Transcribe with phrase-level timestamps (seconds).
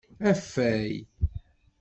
[0.29, 0.89] Afay.